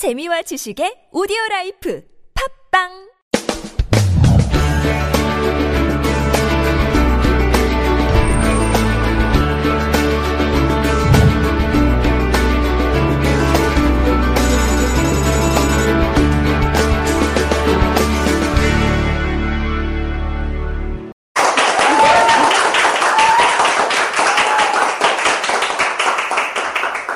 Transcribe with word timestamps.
재미와 0.00 0.40
지식의 0.40 1.12
오디오 1.12 1.36
라이프 1.50 2.00
팝빵 2.72 2.88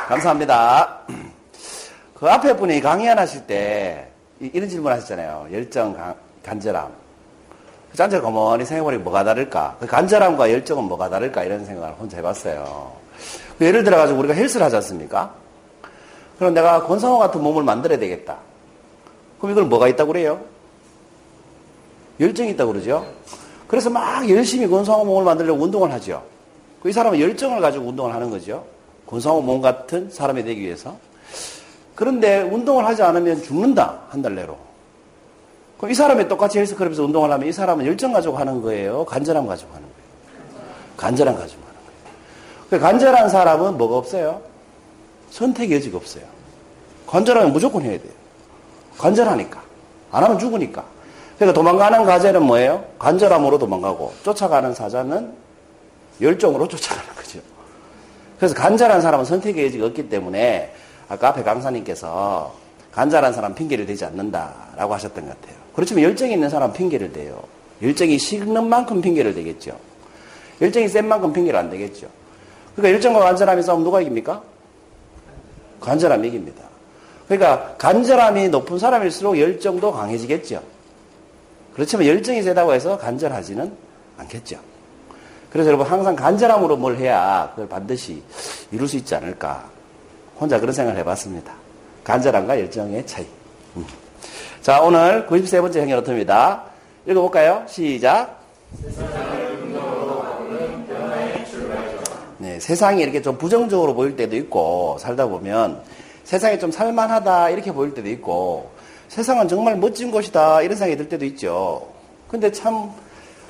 감사합니다. 0.06 1.23
그 2.14 2.26
앞에 2.28 2.56
분이 2.56 2.80
강의안 2.80 3.18
하실 3.18 3.46
때 3.46 4.08
이- 4.40 4.50
이런 4.52 4.68
질문 4.68 4.92
하셨잖아요. 4.92 5.48
열정, 5.52 5.92
간- 5.94 6.14
간절함. 6.42 6.92
짠저 7.94 8.20
가만히 8.20 8.64
생각해보니 8.64 8.98
뭐가 8.98 9.22
다를까? 9.24 9.76
그 9.78 9.86
간절함과 9.86 10.50
열정은 10.50 10.84
뭐가 10.84 11.08
다를까? 11.08 11.44
이런 11.44 11.64
생각을 11.64 11.94
혼자 11.98 12.16
해봤어요. 12.16 12.92
그 13.58 13.64
예를 13.66 13.84
들어가지고 13.84 14.18
우리가 14.18 14.34
헬스를 14.34 14.66
하지 14.66 14.76
않습니까? 14.76 15.32
그럼 16.38 16.54
내가 16.54 16.82
권상호 16.84 17.18
같은 17.18 17.40
몸을 17.42 17.62
만들어야 17.62 17.98
되겠다. 17.98 18.38
그럼 19.38 19.52
이걸 19.52 19.64
뭐가 19.66 19.86
있다고 19.88 20.08
그래요? 20.12 20.40
열정이 22.18 22.50
있다고 22.50 22.72
그러죠? 22.72 23.06
그래서 23.68 23.90
막 23.90 24.28
열심히 24.28 24.66
권상호 24.68 25.04
몸을 25.04 25.24
만들려고 25.24 25.62
운동을 25.62 25.92
하죠. 25.92 26.22
그이 26.82 26.92
사람은 26.92 27.20
열정을 27.20 27.60
가지고 27.60 27.86
운동을 27.88 28.12
하는 28.12 28.30
거죠. 28.30 28.64
권상호 29.06 29.40
몸 29.40 29.60
같은 29.60 30.10
사람이 30.10 30.42
되기 30.42 30.60
위해서. 30.62 30.96
그런데 31.94 32.40
운동을 32.42 32.84
하지 32.86 33.02
않으면 33.02 33.42
죽는다. 33.42 34.00
한 34.08 34.22
달 34.22 34.34
내로. 34.34 34.56
그럼 35.78 35.90
이 35.90 35.94
사람이 35.94 36.28
똑같이 36.28 36.58
헬스클럽에서 36.58 37.04
운동을 37.04 37.30
하면 37.32 37.48
이 37.48 37.52
사람은 37.52 37.86
열정 37.86 38.12
가지고 38.12 38.36
하는 38.36 38.62
거예요? 38.62 39.04
간절함 39.04 39.46
가지고 39.46 39.74
하는 39.74 39.86
거예요? 39.86 40.04
간절함 40.96 41.36
가지고 41.36 41.62
하는 41.62 41.74
거예요. 41.74 42.68
그 42.70 42.78
간절한 42.78 43.28
사람은 43.28 43.76
뭐가 43.76 43.96
없어요? 43.96 44.40
선택의 45.30 45.76
여지가 45.76 45.96
없어요. 45.98 46.24
간절하면 47.06 47.52
무조건 47.52 47.82
해야 47.82 47.98
돼요. 47.98 48.12
간절하니까. 48.98 49.62
안 50.12 50.24
하면 50.24 50.38
죽으니까. 50.38 50.84
그러니까 51.36 51.54
도망가는 51.60 52.04
가재는 52.04 52.42
뭐예요? 52.44 52.84
간절함으로 52.98 53.58
도망가고 53.58 54.14
쫓아가는 54.22 54.72
사자는 54.74 55.32
열정으로 56.20 56.66
쫓아가는 56.68 57.14
거죠. 57.14 57.40
그래서 58.38 58.54
간절한 58.54 59.00
사람은 59.00 59.24
선택의 59.24 59.66
여지가 59.66 59.86
없기 59.86 60.08
때문에 60.08 60.72
아까 61.14 61.28
앞에 61.28 61.42
강사님께서 61.42 62.54
간절한 62.92 63.32
사람 63.32 63.54
핑계를 63.54 63.86
대지 63.86 64.04
않는다라고 64.04 64.94
하셨던 64.94 65.26
것 65.26 65.40
같아요. 65.40 65.56
그렇지만 65.74 66.04
열정이 66.04 66.32
있는 66.32 66.48
사람 66.48 66.72
핑계를 66.72 67.12
대요. 67.12 67.42
열정이 67.82 68.18
식는 68.18 68.68
만큼 68.68 69.00
핑계를 69.00 69.34
대겠죠. 69.34 69.76
열정이 70.60 70.88
센 70.88 71.06
만큼 71.08 71.32
핑계를 71.32 71.58
안 71.58 71.70
대겠죠. 71.70 72.08
그러니까 72.76 72.94
열정과 72.94 73.20
간절함이 73.20 73.62
싸우면 73.62 73.84
누가 73.84 74.00
이깁니까? 74.00 74.42
간절함이 75.80 76.28
이깁니다. 76.28 76.62
그러니까 77.26 77.74
간절함이 77.78 78.48
높은 78.50 78.78
사람일수록 78.78 79.38
열정도 79.38 79.92
강해지겠죠. 79.92 80.62
그렇지만 81.74 82.06
열정이 82.06 82.42
세다고 82.42 82.72
해서 82.72 82.96
간절하지는 82.98 83.72
않겠죠. 84.18 84.58
그래서 85.50 85.68
여러분 85.68 85.86
항상 85.86 86.14
간절함으로 86.14 86.76
뭘 86.76 86.96
해야 86.96 87.50
그걸 87.50 87.68
반드시 87.68 88.22
이룰 88.70 88.88
수 88.88 88.96
있지 88.96 89.14
않을까. 89.14 89.73
혼자 90.38 90.58
그런 90.60 90.72
생각을 90.72 90.98
해봤습니다. 91.00 91.52
간절함과 92.04 92.60
열정의 92.60 93.06
차이. 93.06 93.26
음. 93.76 93.86
자, 94.60 94.80
오늘 94.80 95.26
93번째 95.26 95.80
행여노트입니다. 95.80 96.64
읽어볼까요? 97.06 97.64
시작. 97.68 98.40
네, 102.38 102.60
세상이 102.60 103.02
이렇게 103.02 103.22
좀 103.22 103.38
부정적으로 103.38 103.94
보일 103.94 104.16
때도 104.16 104.36
있고, 104.36 104.96
살다 105.00 105.26
보면 105.26 105.82
세상이 106.24 106.58
좀 106.58 106.70
살만하다, 106.70 107.50
이렇게 107.50 107.72
보일 107.72 107.94
때도 107.94 108.08
있고, 108.10 108.70
세상은 109.08 109.48
정말 109.48 109.76
멋진 109.76 110.10
곳이다, 110.10 110.62
이런 110.62 110.76
생각이 110.76 110.96
들 110.96 111.08
때도 111.08 111.24
있죠. 111.26 111.86
근데 112.28 112.50
참, 112.50 112.90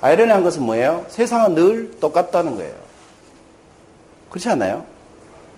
아이러니한 0.00 0.42
것은 0.42 0.62
뭐예요? 0.62 1.06
세상은 1.08 1.54
늘 1.54 1.98
똑같다는 1.98 2.56
거예요. 2.56 2.74
그렇지 4.30 4.48
않나요? 4.50 4.84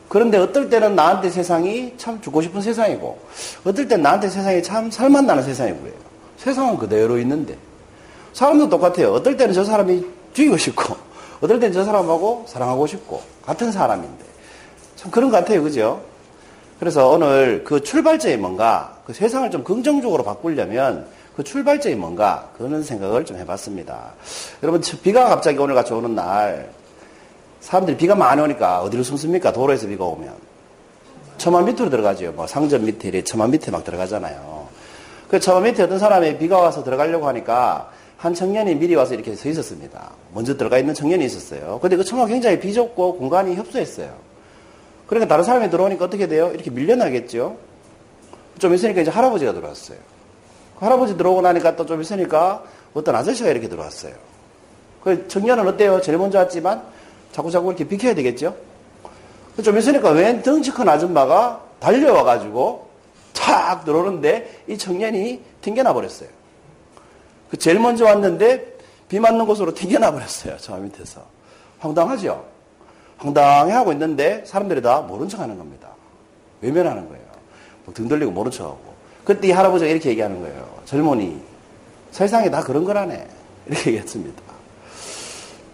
그런데 0.09 0.39
어떨 0.39 0.71
때는 0.71 0.95
나한테 0.95 1.31
세상이 1.31 1.95
참 1.97 2.21
죽고 2.21 2.43
싶은 2.43 2.61
세상이고, 2.61 3.19
어떨 3.65 3.89
때는 3.89 4.03
나한테 4.03 4.29
세상이 4.29 4.63
참 4.63 4.91
살맛나는 4.91 5.43
세상이고요. 5.43 5.93
세상은 6.37 6.79
그대로 6.79 7.19
있는데. 7.19 7.57
사람도 8.33 8.69
똑같아요. 8.69 9.13
어떨 9.13 9.37
때는 9.37 9.55
저 9.55 9.65
사람이 9.65 10.07
죽이고 10.33 10.57
싶고, 10.57 10.97
어떨 11.41 11.59
때는 11.59 11.73
저 11.73 11.85
사람하고 11.85 12.45
사랑하고 12.47 12.87
싶고, 12.87 13.21
같은 13.45 13.73
사람인데. 13.73 14.25
참 14.95 15.11
그런 15.11 15.31
것 15.31 15.39
같아요. 15.39 15.63
그죠? 15.63 16.03
그래서 16.79 17.09
오늘 17.09 17.65
그 17.65 17.83
출발점이 17.83 18.37
뭔가, 18.37 18.99
그 19.07 19.13
세상을 19.13 19.51
좀 19.51 19.65
긍정적으로 19.65 20.23
바꾸려면 20.23 21.07
그 21.35 21.43
출발점이 21.43 21.97
뭔가, 21.97 22.51
그런 22.57 22.83
생각을 22.83 23.25
좀 23.25 23.39
해봤습니다. 23.39 24.13
여러분, 24.63 24.81
비가 25.03 25.29
갑자기 25.29 25.59
오늘 25.59 25.75
같이 25.75 25.93
오는 25.93 26.15
날, 26.15 26.71
사람들이 27.67 27.97
비가 27.97 28.15
많이 28.15 28.41
오니까 28.41 28.81
어디로 28.83 29.03
숨습니까? 29.03 29.53
도로에서 29.53 29.89
비가 29.89 30.05
오면. 30.05 30.33
처마 31.37 31.63
밑으로 31.63 31.91
들어가죠. 31.91 32.31
뭐 32.31 32.47
상점 32.47 32.85
밑에, 32.85 33.25
처마 33.25 33.49
밑에 33.49 33.73
막 33.73 33.83
들어가잖아요. 33.83 34.69
그 35.29 35.41
처마 35.41 35.59
밑에 35.63 35.83
어떤 35.83 35.99
사람이 35.99 36.39
비가 36.39 36.59
와서 36.61 36.85
들어가려고 36.85 37.27
하니까 37.27 37.91
한 38.19 38.35
청년이 38.35 38.77
미리 38.77 38.95
와서 38.95 39.15
이렇게 39.15 39.35
서 39.35 39.49
있었습니다. 39.49 40.13
먼저 40.33 40.57
들어가 40.57 40.79
있는 40.79 40.95
청년이 40.95 41.25
있었어요. 41.25 41.81
근데 41.83 41.97
그 41.97 42.05
처마가 42.05 42.29
굉장히 42.29 42.61
비좁고 42.61 43.17
공간이 43.19 43.57
협소했어요. 43.57 44.15
그러니까 45.09 45.29
다른 45.29 45.43
사람이 45.43 45.69
들어오니까 45.69 46.05
어떻게 46.05 46.29
돼요? 46.29 46.53
이렇게 46.55 46.71
밀려나겠죠? 46.71 47.57
좀 48.61 48.75
있으니까 48.75 49.01
이제 49.01 49.11
할아버지가 49.11 49.53
들어왔어요. 49.55 49.99
그 50.79 50.85
할아버지 50.85 51.17
들어오고 51.17 51.43
나니까 51.43 51.75
또 51.75 51.85
좀 51.85 52.01
있으니까 52.01 52.63
어떤 52.95 53.17
아저씨가 53.17 53.51
이렇게 53.51 53.69
들어왔어요. 53.69 54.13
그 55.03 55.27
청년은 55.27 55.67
어때요? 55.67 56.01
제일 56.01 56.17
먼저 56.17 56.39
왔지만 56.39 56.95
자꾸 57.33 57.51
자꾸 57.51 57.69
이렇게 57.69 57.87
비켜야 57.87 58.15
되겠죠? 58.15 58.57
좀 59.63 59.79
있으니까 59.79 60.11
웬 60.11 60.43
덩치 60.43 60.71
큰 60.71 60.89
아줌마가 60.89 61.63
달려와가지고 61.81 62.87
탁 63.33 63.85
들어오는데 63.85 64.65
이 64.69 64.77
청년이 64.77 65.43
튕겨나 65.61 65.93
버렸어요. 65.93 66.29
그 67.51 67.57
제일 67.57 67.79
먼저 67.79 68.05
왔는데 68.05 68.77
비 69.09 69.21
맞는 69.21 69.47
곳으로 69.47 69.73
튕겨나 69.73 70.11
버렸어요. 70.11 70.57
저 70.59 70.77
밑에서. 70.77 71.23
황당하죠? 71.79 72.45
황당해 73.19 73.73
하고 73.73 73.93
있는데 73.93 74.43
사람들이 74.45 74.83
다 74.83 75.01
모른 75.01 75.29
척 75.29 75.41
하는 75.41 75.57
겁니다. 75.57 75.89
외면하는 76.61 77.09
거예요. 77.09 77.25
등 77.95 78.09
돌리고 78.09 78.33
모른 78.33 78.51
척 78.51 78.65
하고. 78.65 78.97
그때 79.25 79.49
이 79.49 79.51
할아버지가 79.53 79.91
이렇게 79.91 80.11
얘기하는 80.11 80.41
거예요. 80.41 80.81
젊은이, 80.85 81.41
세상에 82.11 82.51
다 82.51 82.63
그런 82.63 82.85
거라네. 82.85 83.27
이렇게 83.67 83.91
얘기했습니다. 83.91 84.43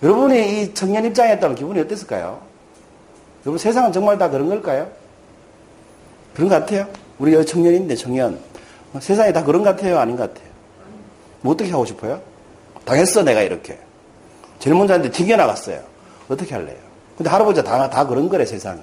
여러분이 0.03 0.63
이 0.63 0.75
청년 0.75 1.05
입장에 1.05 1.35
있다면 1.35 1.55
기분이 1.55 1.81
어땠을까요? 1.81 2.41
여러분 3.45 3.59
세상은 3.59 3.93
정말 3.93 4.19
다 4.19 4.29
그런 4.29 4.49
걸까요? 4.49 4.91
그런 6.35 6.49
것 6.49 6.59
같아요. 6.59 6.89
우리 7.19 7.35
가 7.37 7.45
청년인데 7.45 7.95
청년. 7.95 8.41
세상이 9.01 9.33
다 9.33 9.45
그런 9.45 9.63
것 9.63 9.77
같아요? 9.77 9.99
아닌 9.99 10.17
것 10.17 10.33
같아요? 10.33 10.51
뭐 11.41 11.55
어떻게 11.55 11.71
하고 11.71 11.85
싶어요? 11.85 12.21
당했어 12.85 13.23
내가 13.23 13.43
이렇게. 13.43 13.79
먼저 14.67 14.95
왔는데 14.95 15.11
튕겨나갔어요. 15.11 15.81
어떻게 16.29 16.55
할래요? 16.55 16.77
근데 17.17 17.31
할아버지가 17.31 17.69
다, 17.69 17.91
다 17.91 18.07
그런 18.07 18.29
거래 18.29 18.45
세상이. 18.45 18.81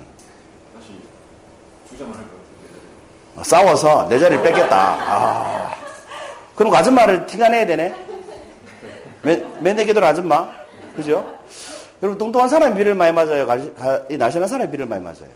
어, 3.35 3.43
싸워서 3.43 4.07
내 4.09 4.19
자리를 4.19 4.43
뺏겠다. 4.43 4.97
아. 4.99 5.75
그럼 6.55 6.71
그 6.71 6.77
아줌마를 6.77 7.25
튕겨내야 7.25 7.65
되네? 7.65 7.95
맨, 9.21 9.57
맨날 9.61 9.85
기도는 9.85 10.07
아줌마? 10.07 10.58
그죠? 10.99 11.25
여러분, 12.01 12.17
뚱뚱한 12.17 12.47
사람이 12.49 12.75
비를 12.77 12.95
많이 12.95 13.11
맞아요? 13.11 13.45
날씬한 14.09 14.47
사람이 14.47 14.71
비를 14.71 14.85
많이 14.85 15.03
맞아요? 15.03 15.29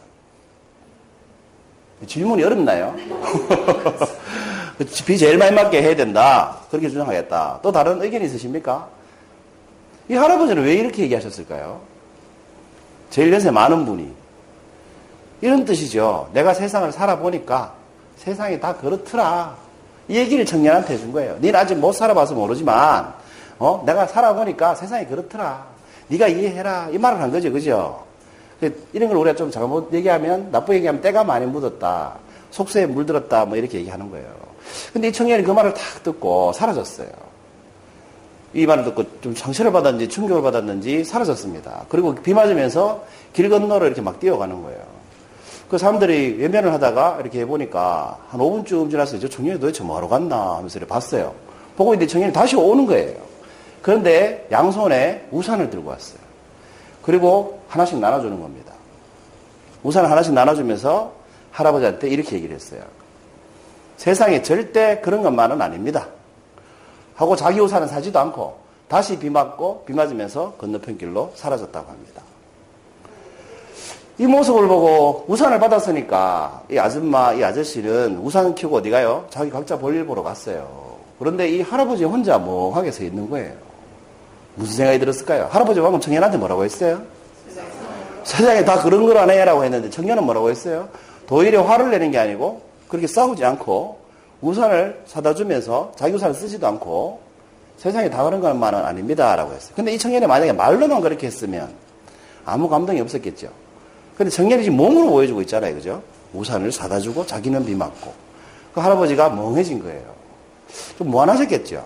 질문이 2.06 2.44
어렵나요? 2.44 2.96
비 5.06 5.18
제일 5.18 5.38
많이 5.38 5.52
맞게 5.56 5.82
해야 5.82 5.96
된다. 5.96 6.58
그렇게 6.70 6.90
주장하겠다. 6.90 7.60
또 7.62 7.72
다른 7.72 8.02
의견이 8.02 8.26
있으십니까? 8.26 8.88
이 10.10 10.16
할아버지는 10.16 10.64
왜 10.64 10.74
이렇게 10.74 11.04
얘기하셨을까요? 11.04 11.82
제일 13.10 13.32
연세 13.32 13.52
많은 13.52 13.86
분이. 13.86 14.12
이런 15.42 15.66
뜻이죠. 15.66 16.30
내가 16.34 16.54
세상을 16.54 16.92
살아보니까 16.92 17.74
세상이 18.18 18.60
다 18.60 18.76
그렇더라. 18.76 19.56
이 20.08 20.18
얘기를 20.18 20.46
청년한테 20.46 20.96
해준 20.96 21.12
거예요. 21.12 21.38
니는 21.40 21.56
아직 21.56 21.76
못 21.76 21.94
살아봐서 21.94 22.34
모르지만, 22.34 23.14
어? 23.64 23.82
내가 23.86 24.06
살아보니까 24.06 24.76
세상이 24.76 25.08
그렇더라. 25.08 25.66
네가 26.10 26.28
이해해라. 26.28 26.90
이 26.92 26.98
말을 26.98 27.22
한 27.22 27.32
거죠. 27.32 27.50
그죠? 27.50 28.04
이런 28.92 29.10
걸 29.10 29.18
우리가 29.18 29.36
좀 29.38 29.50
잘못 29.50 29.94
얘기하면, 29.94 30.50
나쁘게 30.52 30.78
얘기하면 30.78 31.02
때가 31.02 31.24
많이 31.24 31.46
묻었다. 31.46 32.16
속세에 32.52 32.86
물들었다 32.86 33.46
뭐 33.46 33.58
이렇게 33.58 33.80
얘기하는 33.80 34.12
거예요. 34.12 34.28
근데 34.92 35.08
이 35.08 35.14
청년이 35.14 35.44
그 35.44 35.52
말을 35.52 35.74
탁 35.74 36.04
듣고 36.04 36.52
사라졌어요. 36.54 37.08
이 38.54 38.66
말을 38.66 38.84
듣고 38.84 39.04
좀 39.22 39.34
상처를 39.34 39.72
받았는지 39.72 40.10
충격을 40.10 40.44
받았는지 40.44 41.06
사라졌습니다. 41.06 41.86
그리고 41.88 42.14
비 42.14 42.34
맞으면서 42.34 43.04
길 43.32 43.50
건너로 43.50 43.86
이렇게 43.86 44.02
막 44.02 44.20
뛰어가는 44.20 44.62
거예요. 44.62 44.80
그 45.70 45.78
사람들이 45.78 46.36
외면을 46.38 46.72
하다가 46.74 47.20
이렇게 47.22 47.40
해보니까 47.40 48.18
한 48.28 48.40
5분쯤 48.40 48.92
지나서 48.92 49.20
저 49.20 49.28
청년이 49.28 49.60
도대체 49.60 49.84
뭐하러 49.84 50.08
갔나 50.08 50.58
하면서 50.58 50.80
봤어요. 50.82 51.34
보고 51.76 51.94
있는데 51.94 52.12
청년이 52.12 52.32
다시 52.32 52.56
오는 52.56 52.86
거예요. 52.86 53.33
그런데 53.84 54.48
양손에 54.50 55.28
우산을 55.30 55.70
들고 55.70 55.90
왔어요. 55.92 56.20
그리고 57.04 57.62
하나씩 57.68 58.00
나눠주는 58.00 58.42
겁니다. 58.42 58.74
우산을 59.84 60.10
하나씩 60.10 60.34
나눠주면서 60.34 61.12
할아버지한테 61.52 62.08
이렇게 62.08 62.38
얘기를 62.38 62.56
했어요. 62.56 62.82
세상에 63.98 64.42
절대 64.42 65.02
그런 65.02 65.22
것만은 65.22 65.62
아닙니다. 65.62 66.08
하고 67.16 67.36
자기 67.36 67.60
우산은 67.60 67.90
사지도 67.90 68.18
않고 68.20 68.58
다시 68.88 69.20
비 69.20 69.30
맞고 69.30 69.84
비 69.86 69.94
맞으면서 69.94 70.54
건너편 70.54 70.98
길로 70.98 71.34
사라졌다고 71.36 71.92
합니다. 71.92 72.22
이 74.18 74.26
모습을 74.26 74.66
보고 74.68 75.26
우산을 75.28 75.60
받았으니까 75.60 76.64
이 76.72 76.78
아줌마, 76.78 77.34
이 77.34 77.44
아저씨는 77.44 78.20
우산 78.24 78.56
켜고 78.56 78.78
어디 78.78 78.90
가요? 78.90 79.26
자기 79.30 79.52
각자 79.52 79.78
볼일 79.78 80.06
보러 80.06 80.24
갔어요. 80.24 80.98
그런데 81.20 81.50
이 81.50 81.62
할아버지 81.62 82.06
혼자 82.06 82.40
멍하게 82.40 82.92
서 82.92 83.04
있는 83.04 83.30
거예요. 83.30 83.73
무슨 84.56 84.76
생각이 84.78 85.00
들었을까요? 85.00 85.48
할아버지 85.52 85.82
방금 85.82 86.00
청년한테 86.00 86.38
뭐라고 86.38 86.64
했어요? 86.64 87.02
세상에 88.24 88.64
다 88.64 88.82
그런 88.82 89.06
걸 89.06 89.18
안 89.18 89.30
해라고 89.30 89.64
했는데 89.64 89.90
청년은 89.90 90.24
뭐라고 90.24 90.50
했어요? 90.50 90.88
도리어 91.28 91.64
화를 91.64 91.92
내는 91.92 92.12
게 92.12 92.18
아니고 92.20 92.62
그렇게 92.88 93.08
싸우지 93.08 93.44
않고 93.44 94.00
우산을 94.42 95.02
사다 95.06 95.34
주면서 95.36 95.92
자기 95.96 96.14
우산을 96.16 96.34
쓰지도 96.36 96.68
않고 96.68 97.22
세상에 97.78 98.10
다 98.10 98.24
그런 98.24 98.40
것만은 98.40 98.80
아닙니다라고 98.86 99.54
했어요. 99.54 99.74
근데 99.76 99.94
이 99.94 99.98
청년이 99.98 100.28
만약에 100.28 100.54
말로만 100.54 101.02
그렇게 101.02 101.28
했으면 101.28 101.74
아무 102.46 102.70
감동이 102.70 103.02
없었겠죠. 103.02 103.50
근데 104.18 104.30
청년이 104.30 104.64
지금 104.64 104.78
몸으로 104.78 105.10
보여주고 105.10 105.42
있잖아요. 105.42 105.74
그죠? 105.76 106.02
우산을 106.34 106.72
사다 106.72 107.00
주고 107.00 107.26
자기는 107.26 107.66
비 107.66 107.74
맞고. 107.76 108.14
그 108.74 108.80
할아버지가 108.80 109.30
멍해진 109.30 109.82
거예요. 109.82 110.04
좀 110.98 111.10
무안하셨겠죠. 111.10 111.86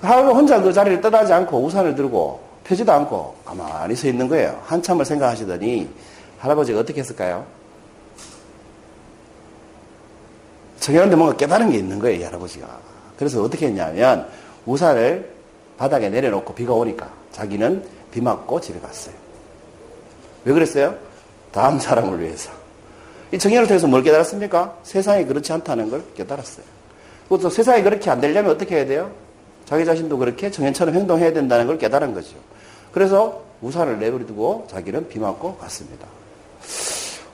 그 0.00 0.06
할아버지 0.06 0.34
혼자 0.34 0.62
그 0.62 0.72
자리를 0.72 1.00
떠나지 1.00 1.32
않고 1.32 1.64
우산을 1.64 1.94
들고 1.94 2.40
펴지도 2.64 2.92
않고 2.92 3.34
가만히 3.44 3.96
서 3.96 4.06
있는 4.06 4.28
거예요. 4.28 4.60
한참을 4.64 5.04
생각하시더니 5.04 5.88
할아버지가 6.38 6.80
어떻게 6.80 7.00
했을까요? 7.00 7.44
청년한테 10.80 11.16
뭔가 11.16 11.36
깨달은 11.36 11.70
게 11.70 11.78
있는 11.78 11.98
거예요, 11.98 12.20
이 12.20 12.22
할아버지가. 12.22 12.66
그래서 13.18 13.42
어떻게 13.42 13.66
했냐면 13.66 14.28
우산을 14.66 15.28
바닥에 15.76 16.08
내려놓고 16.08 16.54
비가 16.54 16.72
오니까 16.74 17.10
자기는 17.32 17.84
비 18.12 18.20
맞고 18.20 18.60
집에 18.60 18.78
갔어요. 18.78 19.14
왜 20.44 20.52
그랬어요? 20.52 20.94
다음 21.50 21.78
사람을 21.78 22.20
위해서. 22.20 22.50
이 23.32 23.38
청년을 23.38 23.66
통해서 23.66 23.86
뭘 23.86 24.02
깨달았습니까? 24.02 24.78
세상이 24.82 25.26
그렇지 25.26 25.52
않다는 25.52 25.90
걸 25.90 26.02
깨달았어요. 26.14 26.64
그것도 27.24 27.50
세상이 27.50 27.82
그렇게 27.82 28.10
안 28.10 28.20
되려면 28.20 28.52
어떻게 28.52 28.76
해야 28.76 28.86
돼요? 28.86 29.10
자기 29.68 29.84
자신도 29.84 30.16
그렇게 30.16 30.50
청년처럼 30.50 30.94
행동해야 30.94 31.30
된다는 31.34 31.66
걸 31.66 31.76
깨달은 31.76 32.14
거죠. 32.14 32.36
그래서 32.90 33.42
우산을 33.60 33.98
내버려두고 33.98 34.66
자기는 34.70 35.08
비 35.08 35.18
맞고 35.18 35.58
갔습니다. 35.58 36.06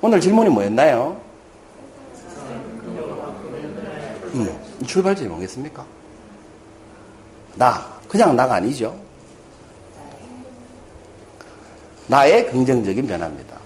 오늘 0.02 0.20
질문이 0.20 0.50
뭐였나요? 0.50 1.16
음, 4.34 4.58
출발점이 4.84 5.28
뭐겠습니까? 5.28 5.86
나. 7.54 7.94
그냥 8.08 8.34
나가 8.34 8.56
아니죠. 8.56 8.98
나의 12.08 12.50
긍정적인 12.50 13.06
변화입니다. 13.06 13.56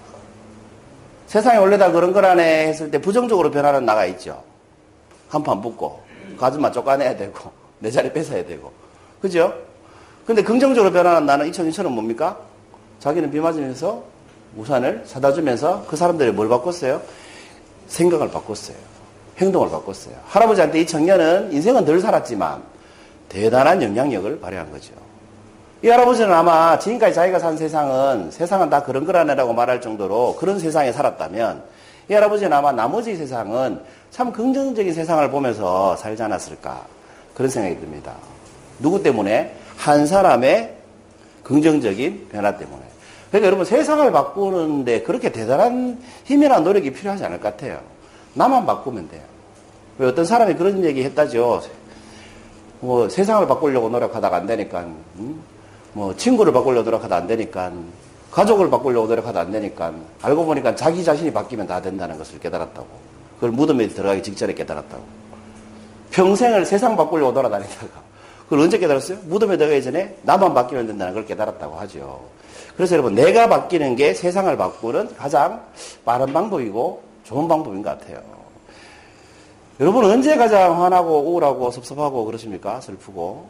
세상에 1.25 1.57
원래 1.57 1.75
다 1.79 1.91
그런 1.91 2.13
거라네 2.13 2.67
했을 2.67 2.91
때 2.91 3.01
부정적으로 3.01 3.49
변하는 3.49 3.83
나가 3.83 4.05
있죠. 4.05 4.43
한 5.27 5.41
판 5.43 5.59
붙고, 5.59 6.01
가슴만 6.39 6.71
쫓아내야 6.71 7.17
되고, 7.17 7.51
내 7.79 7.89
자리 7.91 8.11
뺏어야 8.11 8.45
되고. 8.45 8.71
그죠? 9.21 9.53
근데 10.25 10.43
긍정적으로 10.43 10.91
변하는 10.91 11.25
나는 11.25 11.49
2002년은 11.51 11.89
뭡니까? 11.89 12.37
자기는 12.99 13.31
비 13.31 13.39
맞으면서 13.39 14.03
우산을 14.55 15.03
사다 15.05 15.33
주면서 15.33 15.85
그 15.87 15.95
사람들이 15.95 16.31
뭘 16.31 16.49
바꿨어요? 16.49 17.01
생각을 17.87 18.29
바꿨어요. 18.29 18.77
행동을 19.37 19.69
바꿨어요. 19.69 20.15
할아버지한테 20.27 20.81
이 20.81 20.85
청년은 20.85 21.51
인생은 21.51 21.85
덜 21.85 21.99
살았지만 21.99 22.61
대단한 23.29 23.81
영향력을 23.81 24.39
발휘한 24.39 24.71
거죠. 24.71 24.93
이 25.81 25.87
할아버지는 25.87 26.33
아마 26.33 26.77
지금까지 26.77 27.15
자기가 27.15 27.39
산 27.39 27.55
세상은 27.55 28.31
세상은 28.31 28.69
다 28.69 28.83
그런 28.83 29.05
거라네라고 29.05 29.53
말할 29.53 29.79
정도로 29.79 30.35
그런 30.35 30.59
세상에 30.59 30.91
살았다면 30.91 31.63
이 32.09 32.13
할아버지는 32.13 32.51
아마 32.51 32.73
나머지 32.73 33.15
세상은 33.15 33.79
참 34.11 34.33
긍정적인 34.33 34.93
세상을 34.93 35.29
보면서 35.31 35.95
살지 35.95 36.21
않았을까 36.21 36.85
그런 37.39 37.49
생각이 37.49 37.79
듭니다. 37.79 38.15
누구 38.79 39.01
때문에? 39.01 39.55
한 39.77 40.05
사람의 40.05 40.75
긍정적인 41.43 42.27
변화 42.29 42.57
때문에. 42.57 42.81
그러니까 43.29 43.47
여러분 43.47 43.65
세상을 43.65 44.11
바꾸는데 44.11 45.03
그렇게 45.03 45.31
대단한 45.31 46.01
힘이나 46.25 46.59
노력이 46.59 46.91
필요하지 46.91 47.23
않을 47.23 47.39
것 47.39 47.55
같아요. 47.55 47.79
나만 48.33 48.65
바꾸면 48.65 49.07
돼요. 49.07 49.21
왜 49.99 50.07
어떤 50.07 50.25
사람이 50.25 50.55
그런 50.55 50.83
얘기 50.83 51.01
했다죠. 51.05 51.61
뭐 52.81 53.07
세상을 53.07 53.47
바꾸려고 53.47 53.87
노력하다가 53.87 54.35
안 54.35 54.45
되니까, 54.45 54.81
음? 55.19 55.41
뭐 55.93 56.13
친구를 56.17 56.51
바꾸려고 56.51 56.83
노력하다 56.83 57.15
안 57.15 57.25
되니까, 57.25 57.71
가족을 58.31 58.69
바꾸려고 58.69 59.07
노력하다 59.07 59.39
안 59.39 59.51
되니까, 59.53 59.93
알고 60.21 60.43
보니까 60.43 60.75
자기 60.75 61.05
자신이 61.05 61.31
바뀌면 61.31 61.67
다 61.67 61.81
된다는 61.81 62.17
것을 62.17 62.37
깨달았다고. 62.41 62.87
그걸 63.35 63.51
무덤에 63.51 63.87
들어가기 63.87 64.23
직전에 64.23 64.53
깨달았다고. 64.53 65.28
평생을 66.11 66.65
세상 66.65 66.95
바꾸려고 66.95 67.33
돌아다니다가 67.33 68.09
그걸 68.43 68.59
언제 68.61 68.77
깨달았어요? 68.77 69.19
무덤에 69.25 69.57
들어가기 69.57 69.83
전에 69.83 70.17
나만 70.23 70.53
바뀌면 70.53 70.87
된다는 70.87 71.13
걸 71.13 71.25
깨달았다고 71.25 71.75
하죠. 71.75 72.19
그래서 72.75 72.95
여러분, 72.95 73.13
내가 73.13 73.47
바뀌는 73.47 73.95
게 73.95 74.13
세상을 74.13 74.55
바꾸는 74.57 75.15
가장 75.15 75.61
빠른 76.05 76.31
방법이고 76.33 77.03
좋은 77.25 77.47
방법인 77.47 77.83
것 77.83 77.99
같아요. 77.99 78.21
여러분은 79.79 80.09
언제 80.09 80.35
가장 80.35 80.81
화나고 80.81 81.19
우울하고 81.19 81.71
섭섭하고 81.71 82.25
그러십니까? 82.25 82.81
슬프고. 82.81 83.47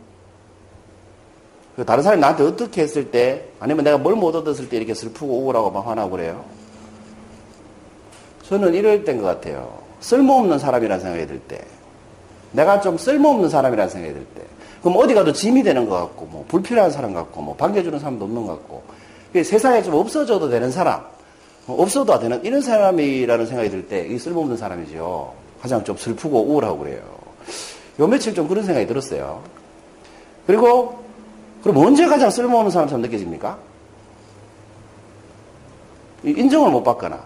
그 1.75 1.85
다른 1.85 2.03
사람이 2.03 2.19
나한테 2.19 2.43
어떻게 2.43 2.81
했을 2.81 3.09
때, 3.09 3.45
아니면 3.59 3.85
내가 3.85 3.97
뭘 3.97 4.15
못 4.15 4.35
얻었을 4.35 4.67
때 4.67 4.77
이렇게 4.77 4.93
슬프고 4.93 5.39
우울하고 5.43 5.71
막 5.71 5.87
화나고 5.87 6.11
그래요? 6.11 6.43
저는 8.43 8.73
이럴 8.73 9.05
때인 9.05 9.21
것 9.21 9.27
같아요. 9.27 9.79
쓸모없는 10.01 10.59
사람이라는 10.59 11.01
생각이 11.01 11.27
들 11.27 11.39
때. 11.39 11.61
내가 12.51 12.81
좀 12.81 12.97
쓸모없는 12.97 13.49
사람이라는 13.49 13.89
생각이 13.89 14.13
들 14.13 14.25
때. 14.35 14.41
그럼 14.81 14.97
어디 14.97 15.13
가도 15.13 15.33
짐이 15.33 15.63
되는 15.63 15.87
것 15.89 15.95
같고, 15.95 16.25
뭐, 16.25 16.45
불필요한 16.47 16.91
사람 16.91 17.13
같고, 17.13 17.41
뭐, 17.41 17.55
반겨주는 17.55 17.99
사람도 17.99 18.25
없는 18.25 18.45
것 18.45 18.53
같고, 18.53 18.83
세상에 19.43 19.83
좀 19.83 19.95
없어져도 19.95 20.49
되는 20.49 20.71
사람, 20.71 21.03
뭐 21.65 21.81
없어도 21.81 22.17
되는 22.19 22.43
이런 22.43 22.61
사람이라는 22.61 23.45
생각이 23.45 23.69
들 23.69 23.87
때, 23.87 24.07
이 24.07 24.17
쓸모없는 24.17 24.57
사람이죠. 24.57 25.33
가장 25.61 25.83
좀 25.83 25.97
슬프고 25.97 26.43
우울하고 26.43 26.79
그래요. 26.79 27.01
요 27.99 28.07
며칠 28.07 28.33
좀 28.33 28.47
그런 28.47 28.63
생각이 28.63 28.87
들었어요. 28.87 29.41
그리고, 30.47 31.03
그럼 31.61 31.77
언제 31.77 32.07
가장 32.07 32.29
쓸모없는 32.31 32.71
사람처럼 32.71 33.01
느껴집니까? 33.01 33.57
인정을 36.23 36.71
못 36.71 36.83
받거나, 36.83 37.21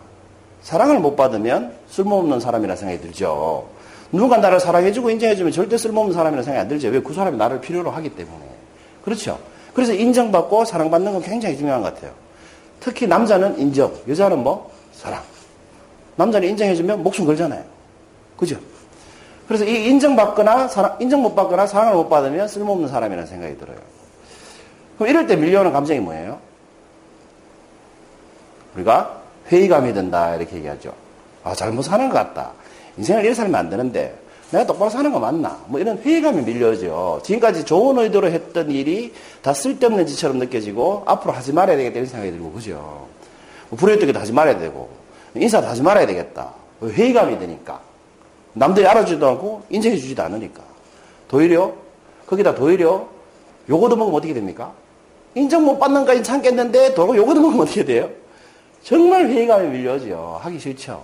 사랑을 0.63 0.99
못 0.99 1.15
받으면 1.15 1.73
쓸모없는 1.89 2.39
사람이라는 2.39 2.77
생각이 2.77 3.01
들죠. 3.01 3.67
누군가 4.13 4.37
나를 4.37 4.59
사랑해주고 4.59 5.09
인정해주면 5.09 5.51
절대 5.51 5.75
쓸모없는 5.75 6.13
사람이라는 6.13 6.43
생각이 6.43 6.61
안 6.61 6.67
들죠. 6.67 6.89
왜? 6.89 7.01
그 7.01 7.13
사람이 7.13 7.35
나를 7.35 7.59
필요로 7.59 7.89
하기 7.89 8.09
때문에. 8.09 8.45
그렇죠. 9.03 9.39
그래서 9.73 9.91
인정받고 9.91 10.65
사랑받는 10.65 11.13
건 11.13 11.21
굉장히 11.23 11.57
중요한 11.57 11.81
것 11.81 11.93
같아요. 11.93 12.11
특히 12.79 13.07
남자는 13.07 13.57
인정, 13.57 13.91
여자는 14.07 14.43
뭐? 14.43 14.71
사랑. 14.93 15.21
남자는 16.15 16.47
인정해주면 16.49 17.01
목숨 17.01 17.25
걸잖아요. 17.25 17.63
그죠? 18.37 18.57
그래서 19.47 19.65
이 19.65 19.85
인정받거나 19.87 20.67
사랑, 20.67 20.95
인정 20.99 21.23
못 21.23 21.33
받거나 21.33 21.65
사랑을 21.65 21.95
못 21.95 22.07
받으면 22.07 22.47
쓸모없는 22.47 22.89
사람이라는 22.89 23.27
생각이 23.27 23.57
들어요. 23.57 23.77
그럼 24.97 25.09
이럴 25.09 25.25
때 25.25 25.35
밀려오는 25.35 25.73
감정이 25.73 25.99
뭐예요? 25.99 26.39
우리가 28.75 29.21
회의감이 29.47 29.91
든다 29.93 30.35
이렇게 30.35 30.57
얘기하죠. 30.57 30.93
아 31.43 31.55
잘못 31.55 31.81
사는 31.81 32.07
것 32.09 32.15
같다. 32.15 32.51
인생을 32.97 33.21
이렇게 33.21 33.35
살면 33.35 33.55
안 33.55 33.69
되는데 33.69 34.17
내가 34.51 34.65
똑바로 34.65 34.89
사는 34.89 35.11
거 35.11 35.19
맞나? 35.19 35.59
뭐 35.67 35.79
이런 35.79 35.97
회의감이 35.97 36.43
밀려오죠. 36.43 37.21
지금까지 37.23 37.65
좋은 37.65 37.97
의도로 37.97 38.29
했던 38.29 38.69
일이 38.69 39.13
다 39.41 39.53
쓸데없는 39.53 40.05
짓처럼 40.05 40.37
느껴지고 40.37 41.03
앞으로 41.05 41.33
하지 41.33 41.53
말아야 41.53 41.75
되겠다 41.75 41.95
이런 41.95 42.07
생각이 42.07 42.31
들고 42.31 42.51
그죠. 42.51 43.07
뭐 43.69 43.77
불효했던 43.79 44.07
게도 44.07 44.19
하지 44.19 44.31
말아야 44.31 44.59
되고 44.59 44.89
인사도 45.35 45.67
하지 45.67 45.81
말아야 45.81 46.05
되겠다. 46.05 46.53
회의감이 46.83 47.39
되니까 47.39 47.81
남들이 48.53 48.85
알아주지도 48.85 49.27
않고 49.27 49.63
인정해 49.69 49.97
주지도 49.97 50.23
않으니까. 50.23 50.61
도리려, 51.27 51.73
거기다 52.27 52.55
도리려, 52.55 53.07
요거도 53.69 53.95
먹으면 53.95 54.17
어떻게 54.17 54.33
됩니까? 54.33 54.71
인정 55.35 55.65
못 55.65 55.79
받는 55.79 56.05
까지 56.05 56.21
참겠는데, 56.21 56.93
도 56.93 57.15
요거도 57.15 57.41
먹으면 57.41 57.61
어떻게 57.63 57.83
돼요? 57.83 58.09
정말 58.83 59.27
회의감이 59.27 59.69
밀려오죠. 59.69 60.39
하기 60.41 60.59
싫죠. 60.59 61.03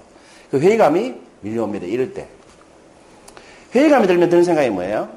그 0.51 0.60
회의감이 0.60 1.15
밀려옵니다. 1.41 1.86
이럴 1.86 2.13
때. 2.13 2.27
회의감이 3.74 4.08
들면 4.08 4.29
드는 4.29 4.43
생각이 4.43 4.69
뭐예요? 4.69 5.10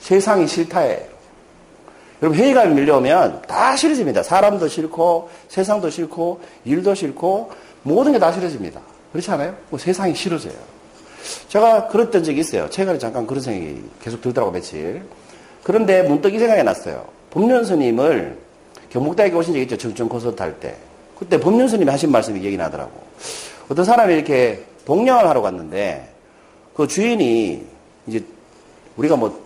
세상이 0.00 0.46
싫다예요. 0.46 1.12
여러분 2.22 2.38
회의감이 2.38 2.74
밀려오면 2.74 3.42
다 3.42 3.76
싫어집니다. 3.76 4.22
사람도 4.22 4.68
싫고 4.68 5.30
세상도 5.48 5.90
싫고 5.90 6.40
일도 6.64 6.94
싫고 6.94 7.50
모든 7.82 8.12
게 8.12 8.18
다 8.18 8.32
싫어집니다. 8.32 8.80
그렇지 9.12 9.30
않아요? 9.32 9.56
뭐 9.70 9.78
세상이 9.78 10.14
싫어져요. 10.14 10.54
제가 11.48 11.88
그랬던 11.88 12.24
적이 12.24 12.40
있어요. 12.40 12.68
최근에 12.70 12.98
잠깐 12.98 13.26
그런 13.26 13.42
생각이 13.42 13.82
계속 14.00 14.20
들더라고 14.22 14.52
며칠. 14.52 15.02
그런데 15.62 16.02
문득 16.02 16.34
이 16.34 16.38
생각이 16.38 16.62
났어요. 16.62 17.06
법륜 17.30 17.64
스님을 17.64 18.38
경북대학에 18.90 19.34
오신 19.34 19.54
적 19.54 19.60
있죠. 19.60 19.76
정전 19.76 20.08
할 20.38 20.58
때. 20.60 20.76
그때 21.22 21.38
법륜 21.38 21.68
스님이 21.68 21.88
하신 21.88 22.10
말씀이 22.10 22.40
기억이 22.40 22.56
나더라고. 22.56 22.90
어떤 23.68 23.84
사람이 23.84 24.12
이렇게 24.12 24.64
동양을 24.84 25.28
하러 25.28 25.40
갔는데 25.40 26.08
그 26.74 26.88
주인이 26.88 27.64
이제 28.08 28.24
우리가 28.96 29.14
뭐 29.14 29.40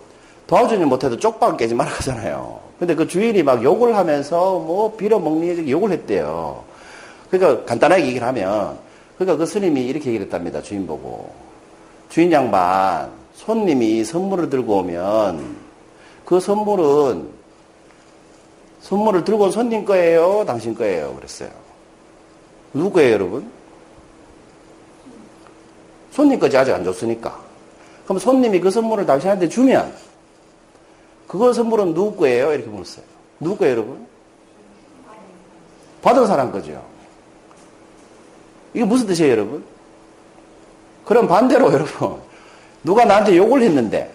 도와주지 0.46 0.82
못해도 0.86 1.18
쪽방 1.18 1.58
깨지 1.58 1.74
말아 1.74 1.90
가잖아요. 1.90 2.60
근데 2.78 2.94
그 2.94 3.06
주인이 3.06 3.42
막 3.42 3.62
욕을 3.62 3.94
하면서 3.94 4.58
뭐 4.58 4.96
빌어먹니 4.96 5.70
욕을 5.70 5.90
했대요. 5.90 6.64
그러니까 7.30 7.66
간단하게 7.66 8.06
얘기를 8.06 8.26
하면 8.26 8.78
그러니까 9.18 9.36
그 9.36 9.44
스님이 9.44 9.82
이렇게 9.82 10.06
얘기를 10.06 10.24
했답니다. 10.24 10.62
주인 10.62 10.86
보고. 10.86 11.30
주인 12.08 12.32
양반, 12.32 13.10
손님이 13.34 14.02
선물을 14.02 14.48
들고 14.48 14.78
오면 14.78 15.56
그 16.24 16.40
선물은 16.40 17.28
선물을 18.80 19.24
들고 19.24 19.44
온 19.44 19.50
손님 19.50 19.84
거예요? 19.84 20.44
당신 20.46 20.74
거예요? 20.74 21.14
그랬어요. 21.16 21.65
누구 22.72 22.92
거예요, 22.92 23.12
여러분? 23.12 23.50
손님 26.12 26.38
거지 26.38 26.56
아직 26.56 26.72
안 26.72 26.84
줬으니까. 26.84 27.38
그럼 28.04 28.18
손님이 28.18 28.60
그 28.60 28.70
선물을 28.70 29.04
당신한테 29.04 29.48
주면 29.48 29.94
그거 31.26 31.52
선물은 31.52 31.94
누구 31.94 32.16
거예요? 32.16 32.52
이렇게 32.52 32.68
물었어요. 32.68 33.04
누구 33.40 33.58
거예요, 33.58 33.72
여러분? 33.72 34.06
받은 36.02 36.26
사람 36.26 36.52
거죠. 36.52 36.82
이게 38.72 38.84
무슨 38.84 39.06
뜻이에요, 39.06 39.32
여러분? 39.32 39.64
그럼 41.04 41.26
반대로, 41.26 41.70
여러분. 41.72 42.20
누가 42.84 43.04
나한테 43.04 43.36
욕을 43.36 43.62
했는데, 43.62 44.12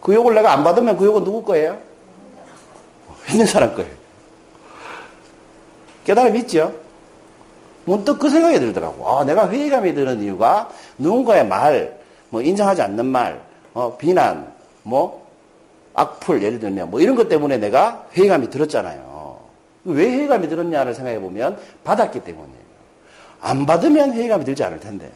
그 0.00 0.14
욕을 0.14 0.34
내가 0.34 0.52
안 0.52 0.62
받으면 0.62 0.98
그 0.98 1.06
욕은 1.06 1.24
누구 1.24 1.42
거예요? 1.42 1.78
있는 3.30 3.46
사람 3.46 3.74
거예요. 3.74 3.90
깨달음 6.04 6.36
있죠? 6.36 6.83
문득 7.84 8.18
그 8.18 8.30
생각이 8.30 8.58
들더라고. 8.60 9.08
아, 9.08 9.24
내가 9.24 9.48
회의감이 9.48 9.94
드는 9.94 10.22
이유가 10.22 10.68
누군가의 10.98 11.46
말, 11.46 11.98
뭐 12.30 12.42
인정하지 12.42 12.82
않는 12.82 13.06
말, 13.06 13.40
어, 13.74 13.96
비난, 13.96 14.52
뭐 14.82 15.24
악플 15.94 16.42
예를 16.42 16.58
들면 16.58 16.90
뭐 16.90 17.00
이런 17.00 17.14
것 17.14 17.28
때문에 17.28 17.58
내가 17.58 18.06
회의감이 18.14 18.50
들었잖아요. 18.50 19.38
왜 19.84 20.04
회의감이 20.04 20.48
들었냐를 20.48 20.94
생각해 20.94 21.20
보면 21.20 21.58
받았기 21.84 22.20
때문이에요. 22.20 22.64
안 23.40 23.66
받으면 23.66 24.12
회의감이 24.12 24.44
들지 24.44 24.64
않을 24.64 24.80
텐데. 24.80 25.10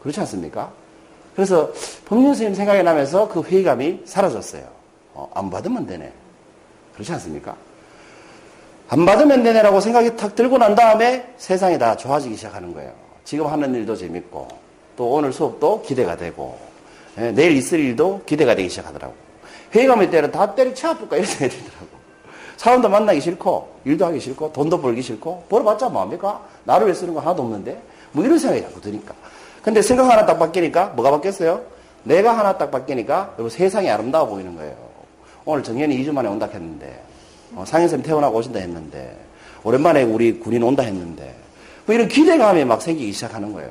그렇지 0.00 0.20
않습니까? 0.20 0.72
그래서 1.34 1.70
법륜 2.04 2.34
스님 2.34 2.54
생각이 2.54 2.82
나면서 2.82 3.28
그 3.28 3.42
회의감이 3.42 4.02
사라졌어요. 4.04 4.64
어, 5.14 5.30
안 5.34 5.50
받으면 5.50 5.86
되네. 5.86 6.12
그렇지 6.94 7.12
않습니까? 7.12 7.56
안 8.88 9.04
받으면 9.04 9.42
되네라고 9.42 9.80
생각이 9.80 10.16
탁 10.16 10.34
들고 10.34 10.58
난 10.58 10.74
다음에 10.74 11.32
세상이 11.36 11.78
다 11.78 11.96
좋아지기 11.96 12.36
시작하는 12.36 12.72
거예요. 12.72 12.92
지금 13.24 13.46
하는 13.46 13.74
일도 13.74 13.96
재밌고, 13.96 14.46
또 14.96 15.10
오늘 15.10 15.32
수업도 15.32 15.82
기대가 15.82 16.16
되고, 16.16 16.56
예, 17.18 17.32
내일 17.32 17.52
있을 17.56 17.80
일도 17.80 18.22
기대가 18.24 18.54
되기 18.54 18.68
시작하더라고. 18.68 19.14
회의감일 19.74 20.10
때는 20.10 20.30
다 20.30 20.54
때려쳐 20.54 20.90
아플까 20.90 21.16
이런 21.16 21.26
생각이 21.26 21.60
들더라고. 21.60 21.88
사람도 22.56 22.88
만나기 22.88 23.20
싫고, 23.20 23.68
일도 23.84 24.06
하기 24.06 24.20
싫고, 24.20 24.52
돈도 24.52 24.80
벌기 24.80 25.02
싫고, 25.02 25.44
벌어봤자 25.48 25.88
뭐합니까? 25.88 26.40
나를 26.64 26.86
위해 26.86 26.94
쓰는 26.94 27.12
거 27.12 27.20
하나도 27.20 27.42
없는데? 27.42 27.82
뭐 28.12 28.24
이런 28.24 28.38
생각이 28.38 28.62
자꾸 28.62 28.80
드니까. 28.80 29.14
근데 29.62 29.82
생각 29.82 30.08
하나 30.08 30.24
딱 30.24 30.38
바뀌니까, 30.38 30.92
뭐가 30.94 31.10
바뀌었어요? 31.10 31.60
내가 32.04 32.38
하나 32.38 32.56
딱 32.56 32.70
바뀌니까, 32.70 33.32
여러분 33.34 33.50
세상이 33.50 33.90
아름다워 33.90 34.26
보이는 34.26 34.54
거예요. 34.54 34.76
오늘 35.44 35.64
정현이 35.64 35.98
2주 36.04 36.12
만에 36.12 36.28
온다 36.28 36.48
했는데, 36.50 37.02
어, 37.54 37.64
상현쌤 37.66 38.02
태어나고 38.02 38.38
오신다 38.38 38.58
했는데, 38.58 39.16
오랜만에 39.62 40.02
우리 40.02 40.38
군인 40.38 40.62
온다 40.62 40.82
했는데, 40.82 41.34
뭐 41.86 41.94
이런 41.94 42.08
기대감이 42.08 42.64
막 42.64 42.82
생기기 42.82 43.12
시작하는 43.12 43.52
거예요. 43.52 43.70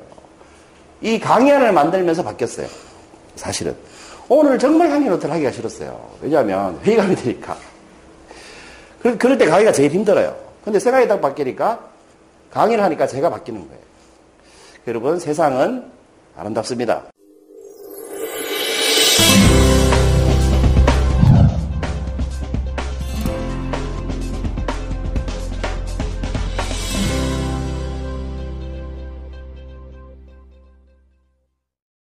이 1.01 1.19
강연을 1.19 1.71
만들면서 1.73 2.23
바뀌었어요. 2.23 2.67
사실은. 3.35 3.75
오늘 4.27 4.57
정말 4.57 4.89
강의 4.89 5.09
노트를 5.09 5.33
하기가 5.35 5.51
싫었어요. 5.51 6.09
왜냐하면 6.21 6.79
회의감이 6.83 7.15
드니까. 7.15 7.57
그럴 9.19 9.37
때 9.37 9.45
강의가 9.45 9.71
제일 9.71 9.91
힘들어요. 9.91 10.35
근데 10.63 10.79
생각이 10.79 11.07
딱 11.07 11.21
바뀌니까 11.21 11.79
강의를 12.51 12.83
하니까 12.83 13.05
제가 13.05 13.29
바뀌는 13.29 13.67
거예요. 13.67 13.83
여러분, 14.87 15.19
세상은 15.19 15.91
아름답습니다. 16.35 17.14